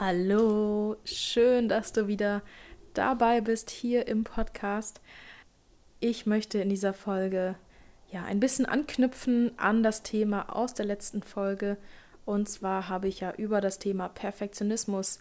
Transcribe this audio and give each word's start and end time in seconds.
Hallo, 0.00 0.96
schön, 1.02 1.68
dass 1.68 1.92
du 1.92 2.06
wieder 2.06 2.42
dabei 2.94 3.40
bist 3.40 3.68
hier 3.68 4.06
im 4.06 4.22
Podcast. 4.22 5.00
Ich 5.98 6.24
möchte 6.24 6.60
in 6.60 6.68
dieser 6.68 6.94
Folge 6.94 7.56
ja 8.12 8.22
ein 8.22 8.38
bisschen 8.38 8.64
anknüpfen 8.64 9.50
an 9.58 9.82
das 9.82 10.04
Thema 10.04 10.54
aus 10.54 10.72
der 10.72 10.86
letzten 10.86 11.24
Folge. 11.24 11.78
Und 12.24 12.48
zwar 12.48 12.88
habe 12.88 13.08
ich 13.08 13.18
ja 13.18 13.32
über 13.32 13.60
das 13.60 13.80
Thema 13.80 14.08
Perfektionismus 14.08 15.18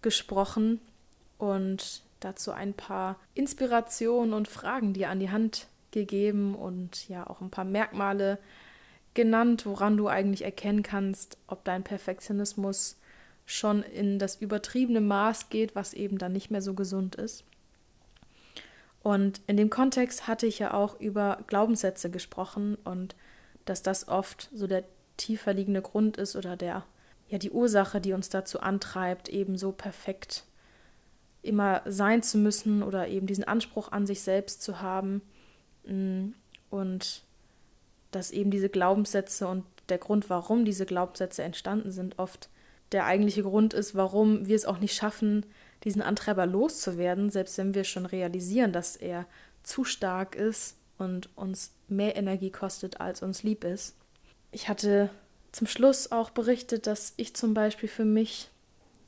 gesprochen 0.00 0.80
und 1.36 2.04
dazu 2.20 2.52
ein 2.52 2.72
paar 2.72 3.18
Inspirationen 3.34 4.32
und 4.32 4.46
Fragen 4.46 4.92
dir 4.92 5.10
an 5.10 5.18
die 5.18 5.30
Hand 5.30 5.66
gegeben 5.90 6.54
und 6.54 7.08
ja 7.08 7.28
auch 7.28 7.40
ein 7.40 7.50
paar 7.50 7.64
Merkmale 7.64 8.38
genannt, 9.14 9.66
woran 9.66 9.96
du 9.96 10.06
eigentlich 10.06 10.42
erkennen 10.42 10.84
kannst, 10.84 11.36
ob 11.48 11.64
dein 11.64 11.82
Perfektionismus 11.82 12.99
schon 13.50 13.82
in 13.82 14.18
das 14.18 14.36
übertriebene 14.36 15.00
Maß 15.00 15.48
geht, 15.48 15.74
was 15.74 15.92
eben 15.92 16.18
dann 16.18 16.32
nicht 16.32 16.50
mehr 16.50 16.62
so 16.62 16.74
gesund 16.74 17.16
ist. 17.16 17.44
Und 19.02 19.40
in 19.46 19.56
dem 19.56 19.70
Kontext 19.70 20.28
hatte 20.28 20.46
ich 20.46 20.58
ja 20.58 20.74
auch 20.74 21.00
über 21.00 21.42
Glaubenssätze 21.46 22.10
gesprochen 22.10 22.76
und 22.84 23.16
dass 23.64 23.82
das 23.82 24.08
oft 24.08 24.50
so 24.54 24.66
der 24.66 24.84
tiefer 25.16 25.52
liegende 25.52 25.82
Grund 25.82 26.16
ist 26.16 26.36
oder 26.36 26.56
der 26.56 26.84
ja 27.28 27.38
die 27.38 27.50
Ursache, 27.50 28.00
die 28.00 28.12
uns 28.12 28.28
dazu 28.28 28.60
antreibt, 28.60 29.28
eben 29.28 29.56
so 29.56 29.72
perfekt 29.72 30.44
immer 31.42 31.82
sein 31.86 32.22
zu 32.22 32.38
müssen 32.38 32.82
oder 32.82 33.08
eben 33.08 33.26
diesen 33.26 33.44
Anspruch 33.44 33.90
an 33.90 34.06
sich 34.06 34.22
selbst 34.22 34.62
zu 34.62 34.80
haben 34.80 35.22
mm, 35.86 36.30
und 36.70 37.22
dass 38.10 38.30
eben 38.30 38.50
diese 38.50 38.68
Glaubenssätze 38.68 39.46
und 39.46 39.64
der 39.88 39.98
Grund, 39.98 40.28
warum 40.28 40.64
diese 40.64 40.86
Glaubenssätze 40.86 41.42
entstanden 41.42 41.90
sind, 41.90 42.18
oft 42.18 42.48
der 42.92 43.04
eigentliche 43.06 43.42
Grund 43.42 43.74
ist, 43.74 43.94
warum 43.94 44.46
wir 44.46 44.56
es 44.56 44.64
auch 44.64 44.78
nicht 44.78 44.94
schaffen, 44.94 45.46
diesen 45.84 46.02
Antreiber 46.02 46.46
loszuwerden, 46.46 47.30
selbst 47.30 47.56
wenn 47.58 47.74
wir 47.74 47.84
schon 47.84 48.06
realisieren, 48.06 48.72
dass 48.72 48.96
er 48.96 49.26
zu 49.62 49.84
stark 49.84 50.34
ist 50.34 50.76
und 50.98 51.30
uns 51.36 51.72
mehr 51.88 52.16
Energie 52.16 52.50
kostet, 52.50 53.00
als 53.00 53.22
uns 53.22 53.42
lieb 53.42 53.64
ist. 53.64 53.96
Ich 54.52 54.68
hatte 54.68 55.10
zum 55.52 55.66
Schluss 55.66 56.12
auch 56.12 56.30
berichtet, 56.30 56.86
dass 56.86 57.14
ich 57.16 57.34
zum 57.34 57.54
Beispiel 57.54 57.88
für 57.88 58.04
mich 58.04 58.50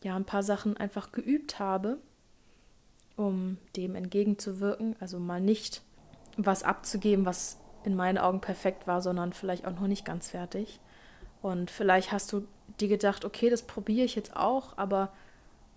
ja 0.02 0.16
ein 0.16 0.24
paar 0.24 0.42
Sachen 0.42 0.76
einfach 0.76 1.12
geübt 1.12 1.58
habe, 1.58 1.98
um 3.16 3.58
dem 3.76 3.94
entgegenzuwirken. 3.94 4.96
Also 5.00 5.18
mal 5.18 5.40
nicht 5.40 5.82
was 6.36 6.62
abzugeben, 6.62 7.26
was 7.26 7.58
in 7.84 7.94
meinen 7.94 8.18
Augen 8.18 8.40
perfekt 8.40 8.86
war, 8.86 9.02
sondern 9.02 9.32
vielleicht 9.32 9.66
auch 9.66 9.74
noch 9.74 9.86
nicht 9.86 10.04
ganz 10.04 10.30
fertig. 10.30 10.80
Und 11.42 11.70
vielleicht 11.70 12.12
hast 12.12 12.32
du 12.32 12.46
dir 12.80 12.88
gedacht, 12.88 13.24
okay, 13.24 13.50
das 13.50 13.62
probiere 13.62 14.06
ich 14.06 14.14
jetzt 14.14 14.36
auch, 14.36 14.78
aber 14.78 15.12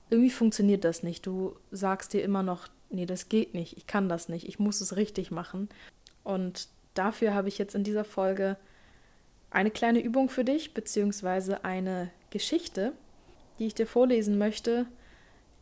irgendwie 0.09 0.29
funktioniert 0.29 0.83
das 0.83 1.03
nicht. 1.03 1.25
Du 1.25 1.55
sagst 1.71 2.13
dir 2.13 2.23
immer 2.23 2.43
noch, 2.43 2.67
nee, 2.89 3.05
das 3.05 3.29
geht 3.29 3.53
nicht, 3.53 3.75
ich 3.75 3.87
kann 3.87 4.07
das 4.07 4.29
nicht, 4.29 4.47
ich 4.47 4.59
muss 4.59 4.79
es 4.79 4.95
richtig 4.95 5.31
machen. 5.31 5.69
Und 6.23 6.69
dafür 6.93 7.33
habe 7.33 7.47
ich 7.47 7.57
jetzt 7.57 7.75
in 7.75 7.83
dieser 7.83 8.05
Folge 8.05 8.57
eine 9.49 9.71
kleine 9.71 9.99
Übung 9.99 10.29
für 10.29 10.43
dich, 10.43 10.73
beziehungsweise 10.73 11.63
eine 11.65 12.11
Geschichte, 12.29 12.93
die 13.57 13.67
ich 13.67 13.75
dir 13.75 13.87
vorlesen 13.87 14.37
möchte, 14.37 14.85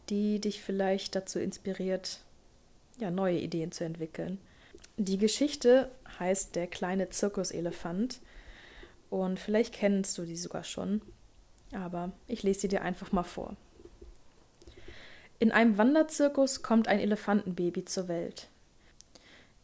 die 0.10 0.40
dich 0.40 0.62
vielleicht 0.62 1.16
dazu 1.16 1.40
inspiriert, 1.40 2.20
ja, 3.00 3.10
neue 3.10 3.40
Ideen 3.40 3.72
zu 3.72 3.86
entwickeln. 3.86 4.40
Die 4.98 5.18
Geschichte 5.18 5.90
heißt 6.20 6.56
Der 6.56 6.68
kleine 6.68 7.10
Zirkuselefant 7.10 8.20
und 9.14 9.40
vielleicht 9.40 9.76
kennst 9.76 10.18
du 10.18 10.24
die 10.24 10.36
sogar 10.36 10.64
schon, 10.64 11.00
aber 11.72 12.12
ich 12.28 12.42
lese 12.42 12.62
sie 12.62 12.68
dir 12.68 12.82
einfach 12.82 13.12
mal 13.12 13.22
vor. 13.22 13.56
In 15.38 15.52
einem 15.52 15.78
Wanderzirkus 15.78 16.64
kommt 16.64 16.88
ein 16.88 17.00
Elefantenbaby 17.00 17.86
zur 17.86 18.08
Welt. 18.08 18.48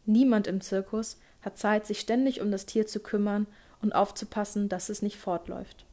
Niemand 0.06 0.46
im 0.46 0.60
Zirkus 0.60 1.18
hat 1.42 1.58
Zeit, 1.58 1.84
sich 1.84 1.98
ständig 1.98 2.40
um 2.40 2.52
das 2.52 2.64
Tier 2.64 2.86
zu 2.86 3.00
kümmern 3.00 3.48
und 3.82 3.92
aufzupassen, 3.92 4.68
dass 4.68 4.88
es 4.88 5.02
nicht 5.02 5.16
fortläuft. 5.16 5.84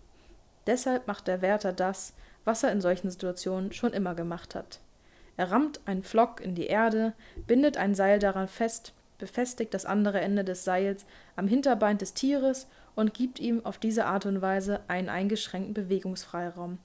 Deshalb 0.68 1.08
macht 1.08 1.28
der 1.28 1.42
Wärter 1.42 1.74
das, 1.74 2.14
was 2.46 2.62
er 2.62 2.72
in 2.72 2.82
solchen 2.82 3.10
Situationen 3.10 3.72
schon 3.72 3.92
immer 3.92 4.14
gemacht 4.14 4.54
hat. 4.54 4.82
Er 5.36 5.50
rammt 5.50 5.80
einen 5.86 6.04
Pflock 6.04 6.42
in 6.42 6.54
die 6.54 6.68
Erde, 6.68 7.14
bindet 7.48 7.78
ein 7.78 7.96
Seil 7.96 8.20
daran 8.20 8.48
fest, 8.48 8.94
befestigt 9.18 9.74
das 9.74 9.86
andere 9.86 10.22
Ende 10.22 10.44
des 10.44 10.64
Seils 10.64 11.08
am 11.36 11.48
Hinterbein 11.48 11.98
des 11.98 12.14
Tieres 12.14 12.68
und 12.98 13.14
gibt 13.14 13.40
ihm 13.40 13.64
auf 13.64 13.78
diese 13.78 14.06
Art 14.06 14.26
und 14.26 14.42
Weise 14.42 14.80
einen 14.88 15.08
eingeschränkten 15.08 15.76
Bewegungsfreiraum, 15.76 16.80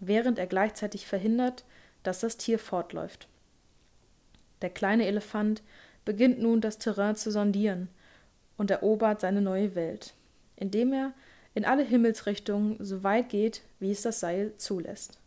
während 0.00 0.38
er 0.38 0.46
gleichzeitig 0.46 1.06
verhindert, 1.06 1.64
dass 2.02 2.20
das 2.20 2.36
Tier 2.36 2.58
fortläuft. 2.58 3.26
Der 4.60 4.68
kleine 4.68 5.06
Elefant 5.06 5.62
beginnt 6.04 6.38
nun 6.38 6.60
das 6.60 6.76
Terrain 6.76 7.16
zu 7.16 7.30
sondieren 7.30 7.88
und 8.58 8.70
erobert 8.70 9.22
seine 9.22 9.40
neue 9.40 9.74
Welt, 9.74 10.12
indem 10.56 10.92
er 10.92 11.14
in 11.54 11.64
alle 11.64 11.84
Himmelsrichtungen 11.84 12.76
so 12.84 13.02
weit 13.02 13.30
geht, 13.30 13.62
wie 13.80 13.92
es 13.92 14.02
das 14.02 14.20
Seil 14.20 14.52
zulässt. 14.58 15.18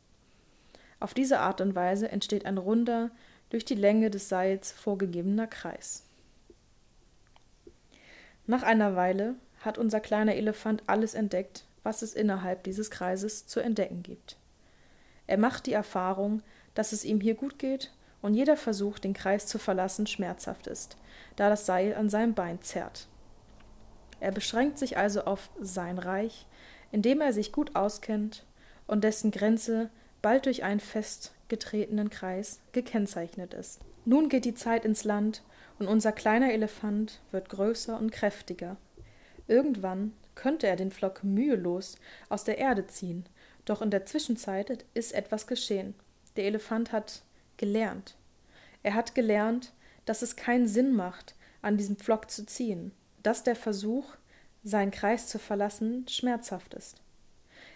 Auf 1.00 1.16
diese 1.16 1.40
Art 1.40 1.60
und 1.60 1.74
Weise 1.74 2.08
entsteht 2.08 2.46
ein 2.46 2.60
runder, 2.60 3.10
durch 3.50 3.66
die 3.66 3.74
Länge 3.74 4.12
des 4.12 4.30
Seils 4.30 4.72
vorgegebener 4.74 5.48
Kreis. 5.48 6.06
Nach 8.46 8.62
einer 8.62 8.96
Weile 8.96 9.34
hat 9.60 9.78
unser 9.78 10.00
kleiner 10.00 10.36
Elefant 10.36 10.84
alles 10.88 11.14
entdeckt, 11.14 11.66
was 11.84 12.02
es 12.02 12.14
innerhalb 12.14 12.64
dieses 12.64 12.92
Kreises 12.92 13.48
zu 13.48 13.60
entdecken 13.60 14.04
gibt. 14.04 14.38
Er 15.28 15.38
macht 15.38 15.66
die 15.66 15.74
Erfahrung, 15.74 16.42
dass 16.74 16.92
es 16.92 17.06
ihm 17.06 17.22
hier 17.22 17.36
gut 17.36 17.60
geht 17.60 17.92
und 18.22 18.34
jeder 18.34 18.58
Versuch, 18.58 19.00
den 19.00 19.14
Kreis 19.14 19.48
zu 19.48 19.60
verlassen, 19.60 20.08
schmerzhaft 20.08 20.68
ist, 20.68 20.98
da 21.36 21.50
das 21.50 21.66
Seil 21.66 21.96
an 21.96 22.10
seinem 22.10 22.34
Bein 22.34 22.62
zerrt. 22.62 23.08
Er 24.20 24.32
beschränkt 24.32 24.78
sich 24.78 24.98
also 24.98 25.24
auf 25.24 25.50
sein 25.62 25.98
Reich, 25.98 26.46
in 26.92 27.02
dem 27.02 27.22
er 27.22 27.34
sich 27.34 27.52
gut 27.52 27.76
auskennt 27.76 28.46
und 28.88 29.04
dessen 29.04 29.32
Grenze 29.32 29.90
bald 30.22 30.46
durch 30.46 30.64
einen 30.64 30.80
festgetretenen 30.80 32.10
Kreis 32.10 32.60
gekennzeichnet 32.72 33.54
ist. 33.54 33.80
Nun 34.06 34.28
geht 34.30 34.46
die 34.46 34.56
Zeit 34.56 34.86
ins 34.86 35.04
Land 35.04 35.44
und 35.78 35.88
unser 35.88 36.12
kleiner 36.12 36.52
Elefant 36.52 37.22
wird 37.32 37.50
größer 37.50 37.98
und 37.98 38.12
kräftiger. 38.12 38.76
Irgendwann 39.50 40.14
könnte 40.36 40.68
er 40.68 40.76
den 40.76 40.92
Flock 40.92 41.24
mühelos 41.24 41.98
aus 42.30 42.44
der 42.44 42.60
Erde 42.60 42.86
ziehen, 42.86 43.26
doch 43.66 43.82
in 43.82 43.90
der 43.90 44.06
Zwischenzeit 44.06 44.86
ist 44.94 45.12
etwas 45.12 45.48
geschehen. 45.48 45.96
Der 46.36 46.46
Elefant 46.46 46.92
hat 46.92 47.24
gelernt. 47.58 48.16
Er 48.84 48.94
hat 48.94 49.16
gelernt, 49.16 49.74
dass 50.06 50.22
es 50.22 50.36
keinen 50.36 50.68
Sinn 50.68 50.96
macht, 50.96 51.36
an 51.64 51.78
diesem 51.78 51.98
Pflock 51.98 52.30
zu 52.30 52.46
ziehen, 52.46 52.92
dass 53.24 53.44
der 53.44 53.56
Versuch, 53.56 54.16
seinen 54.64 54.92
Kreis 54.92 55.28
zu 55.28 55.40
verlassen, 55.40 56.08
schmerzhaft 56.08 56.76
ist. 56.76 56.98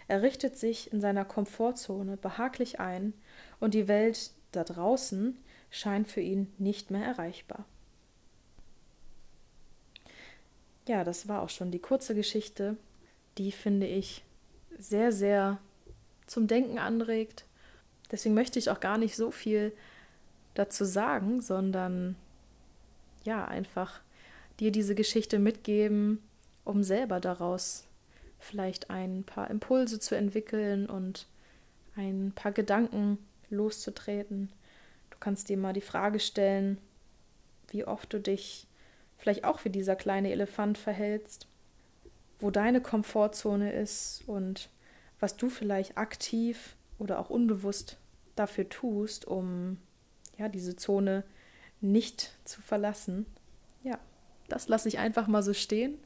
Er 0.06 0.22
richtet 0.22 0.56
sich 0.56 0.92
in 0.92 1.00
seiner 1.00 1.24
Komfortzone 1.24 2.16
behaglich 2.16 2.78
ein, 2.78 3.14
und 3.58 3.74
die 3.74 3.88
Welt 3.88 4.30
da 4.52 4.62
draußen 4.62 5.36
scheint 5.70 6.08
für 6.08 6.20
ihn 6.20 6.52
nicht 6.58 6.92
mehr 6.92 7.04
erreichbar. 7.04 7.64
Ja, 10.86 11.04
das 11.04 11.28
war 11.28 11.42
auch 11.42 11.48
schon 11.48 11.70
die 11.70 11.78
kurze 11.78 12.14
Geschichte, 12.14 12.76
die 13.38 13.52
finde 13.52 13.86
ich 13.86 14.24
sehr, 14.78 15.12
sehr 15.12 15.58
zum 16.26 16.46
Denken 16.46 16.78
anregt. 16.78 17.44
Deswegen 18.10 18.34
möchte 18.34 18.58
ich 18.58 18.70
auch 18.70 18.80
gar 18.80 18.98
nicht 18.98 19.16
so 19.16 19.30
viel 19.30 19.72
dazu 20.54 20.84
sagen, 20.84 21.40
sondern 21.40 22.16
ja, 23.24 23.44
einfach 23.44 24.00
dir 24.60 24.70
diese 24.70 24.94
Geschichte 24.94 25.38
mitgeben, 25.38 26.22
um 26.64 26.82
selber 26.82 27.20
daraus 27.20 27.84
vielleicht 28.38 28.90
ein 28.90 29.24
paar 29.24 29.50
Impulse 29.50 29.98
zu 29.98 30.14
entwickeln 30.14 30.86
und 30.86 31.26
ein 31.96 32.32
paar 32.34 32.52
Gedanken 32.52 33.18
loszutreten. 33.50 34.50
Du 35.10 35.16
kannst 35.18 35.48
dir 35.48 35.56
mal 35.56 35.72
die 35.72 35.80
Frage 35.80 36.20
stellen, 36.20 36.78
wie 37.68 37.84
oft 37.84 38.12
du 38.12 38.20
dich 38.20 38.66
vielleicht 39.24 39.44
auch 39.44 39.64
wie 39.64 39.70
dieser 39.70 39.96
kleine 39.96 40.30
Elefant 40.30 40.76
verhältst, 40.76 41.46
wo 42.40 42.50
deine 42.50 42.82
Komfortzone 42.82 43.72
ist 43.72 44.22
und 44.26 44.68
was 45.18 45.38
du 45.38 45.48
vielleicht 45.48 45.96
aktiv 45.96 46.76
oder 46.98 47.18
auch 47.18 47.30
unbewusst 47.30 47.96
dafür 48.36 48.68
tust, 48.68 49.24
um 49.24 49.78
ja 50.36 50.50
diese 50.50 50.76
Zone 50.76 51.24
nicht 51.80 52.32
zu 52.44 52.60
verlassen. 52.60 53.24
Ja, 53.82 53.98
das 54.48 54.68
lasse 54.68 54.88
ich 54.88 54.98
einfach 54.98 55.26
mal 55.26 55.42
so 55.42 55.54
stehen 55.54 55.96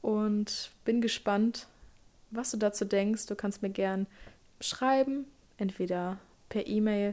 und 0.00 0.70
bin 0.86 1.02
gespannt, 1.02 1.66
was 2.30 2.50
du 2.52 2.56
dazu 2.56 2.86
denkst. 2.86 3.26
Du 3.26 3.34
kannst 3.34 3.60
mir 3.60 3.68
gern 3.68 4.06
schreiben, 4.58 5.26
entweder 5.58 6.16
per 6.48 6.66
E-Mail, 6.66 7.12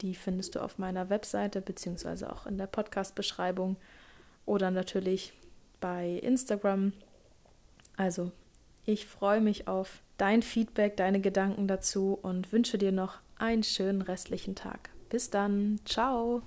die 0.00 0.14
findest 0.14 0.54
du 0.54 0.60
auf 0.60 0.78
meiner 0.78 1.10
Webseite 1.10 1.60
beziehungsweise 1.60 2.32
auch 2.32 2.46
in 2.46 2.56
der 2.56 2.68
Podcast-Beschreibung 2.68 3.74
oder 4.46 4.70
natürlich 4.70 5.32
bei 5.80 6.20
Instagram. 6.22 6.92
Also, 7.96 8.32
ich 8.84 9.06
freue 9.06 9.40
mich 9.40 9.68
auf 9.68 10.00
dein 10.16 10.42
Feedback, 10.42 10.96
deine 10.96 11.20
Gedanken 11.20 11.68
dazu 11.68 12.18
und 12.20 12.52
wünsche 12.52 12.78
dir 12.78 12.92
noch 12.92 13.18
einen 13.36 13.62
schönen 13.62 14.02
restlichen 14.02 14.54
Tag. 14.54 14.90
Bis 15.10 15.30
dann. 15.30 15.80
Ciao. 15.84 16.42